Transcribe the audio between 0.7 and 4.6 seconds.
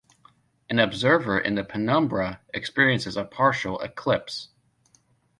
observer in the penumbra experiences a partial eclipse.